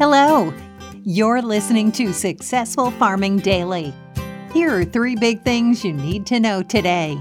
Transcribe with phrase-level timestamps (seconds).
[0.00, 0.50] Hello,
[1.04, 3.92] you're listening to Successful Farming Daily.
[4.50, 7.20] Here are three big things you need to know today.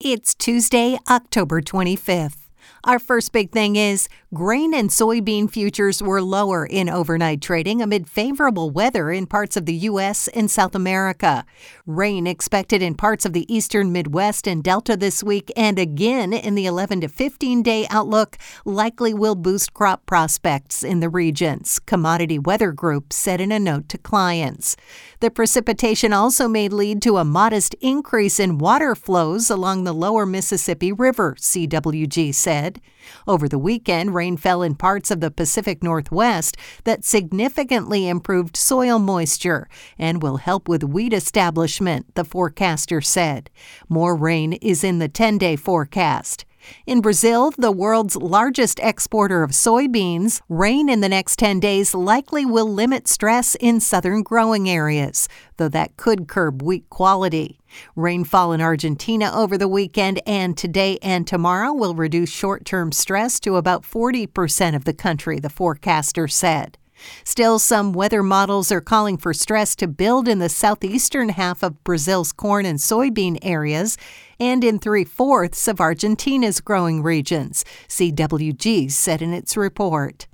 [0.00, 2.48] It's Tuesday, October 25th.
[2.82, 8.08] Our first big thing is grain and soybean futures were lower in overnight trading amid
[8.08, 10.28] favorable weather in parts of the U.S.
[10.28, 11.44] and South America.
[11.84, 16.54] Rain expected in parts of the eastern Midwest and Delta this week and again in
[16.54, 22.38] the 11 to 15 day outlook likely will boost crop prospects in the regions, Commodity
[22.38, 24.74] Weather Group said in a note to clients.
[25.20, 30.24] The precipitation also may lead to a modest increase in water flows along the lower
[30.24, 32.82] Mississippi River, CWG said said.
[33.26, 38.98] Over the weekend, rain fell in parts of the Pacific Northwest that significantly improved soil
[38.98, 43.50] moisture and will help with wheat establishment, the forecaster said.
[43.88, 46.44] More rain is in the 10 day forecast.
[46.86, 52.44] In Brazil, the world's largest exporter of soybeans, rain in the next 10 days likely
[52.44, 57.60] will limit stress in southern growing areas, though that could curb wheat quality.
[57.94, 63.38] Rainfall in Argentina over the weekend and today and tomorrow will reduce short term stress
[63.40, 66.76] to about 40% of the country, the forecaster said.
[67.24, 71.82] Still, some weather models are calling for stress to build in the southeastern half of
[71.84, 73.96] Brazil's corn and soybean areas
[74.38, 80.26] and in three fourths of Argentina's growing regions, CWG said in its report.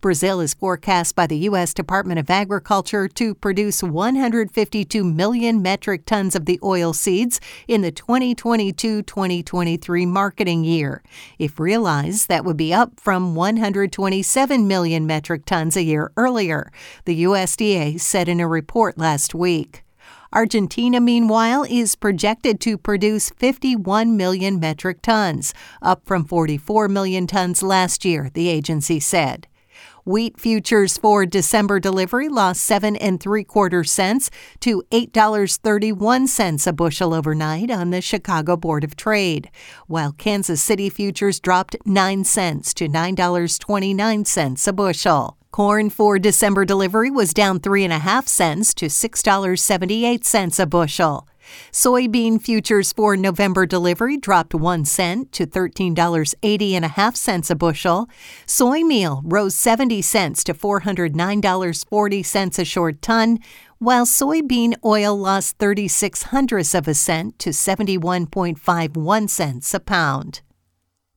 [0.00, 1.74] Brazil is forecast by the U.S.
[1.74, 7.92] Department of Agriculture to produce 152 million metric tons of the oil seeds in the
[7.92, 11.02] 2022 2023 marketing year.
[11.38, 16.70] If realized, that would be up from 127 million metric tons a year earlier,
[17.04, 19.84] the USDA said in a report last week.
[20.34, 27.62] Argentina, meanwhile, is projected to produce 51 million metric tons, up from 44 million tons
[27.62, 29.46] last year, the agency said.
[30.06, 34.28] Wheat futures for December delivery lost seven and three quarter cents
[34.60, 39.50] to $8.31 a bushel overnight on the Chicago Board of Trade,
[39.86, 45.38] while Kansas City futures dropped 9 cents to $9.29 a bushel.
[45.50, 51.26] Corn for December delivery was down 3.5 cents to $6.78 a bushel.
[51.70, 57.16] Soybean futures for November delivery dropped 1 cent to $13.80 a half
[57.50, 58.08] a bushel.
[58.46, 63.38] Soy meal rose 70 cents to $409.40 a short ton,
[63.78, 70.40] while soybean oil lost 36 hundredths of a cent to 71.51 cents a pound.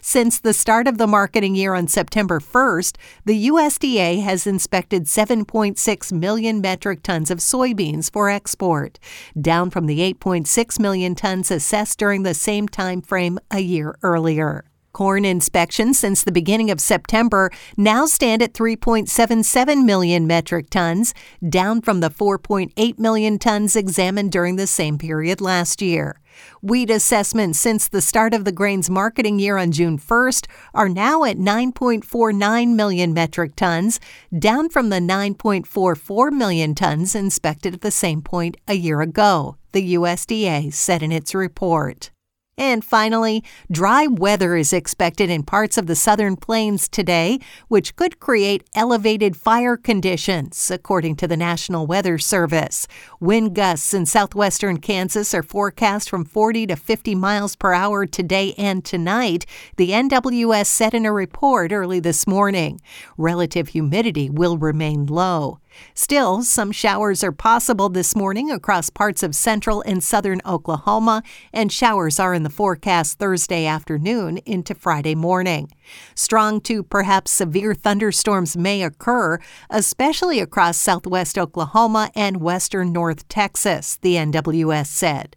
[0.00, 6.12] Since the start of the marketing year on September 1st, the USDA has inspected 7.6
[6.12, 8.98] million metric tons of soybeans for export,
[9.40, 14.64] down from the 8.6 million tons assessed during the same time frame a year earlier.
[14.94, 21.12] Corn inspections since the beginning of September now stand at 3.77 million metric tons,
[21.46, 26.20] down from the 4.8 million tons examined during the same period last year.
[26.62, 31.24] Wheat assessments since the start of the grain's marketing year on June 1st are now
[31.24, 34.00] at 9.49 million metric tons,
[34.36, 39.94] down from the 9.44 million tons inspected at the same point a year ago, the
[39.94, 42.10] USDA said in its report.
[42.56, 48.20] And finally, dry weather is expected in parts of the southern plains today, which could
[48.20, 52.86] create elevated fire conditions, according to the National Weather Service.
[53.18, 58.54] Wind gusts in southwestern Kansas are forecast from 40 to 50 miles per hour today
[58.56, 59.46] and tonight,
[59.76, 62.80] the NWS said in a report early this morning.
[63.18, 65.58] Relative humidity will remain low.
[65.94, 71.22] Still, some showers are possible this morning across parts of central and southern Oklahoma,
[71.52, 75.70] and showers are in the forecast Thursday afternoon into Friday morning.
[76.14, 79.38] Strong to perhaps severe thunderstorms may occur,
[79.70, 85.36] especially across southwest Oklahoma and western North Texas, the NWS said.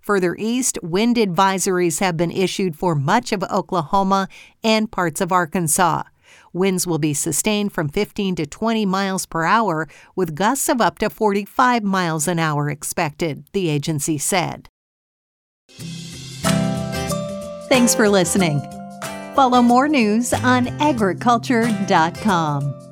[0.00, 4.28] Further east, wind advisories have been issued for much of Oklahoma
[4.62, 6.04] and parts of Arkansas.
[6.56, 10.98] Winds will be sustained from 15 to 20 miles per hour, with gusts of up
[10.98, 14.70] to 45 miles an hour expected, the agency said.
[17.68, 18.62] Thanks for listening.
[19.34, 22.85] Follow more news on agriculture.com.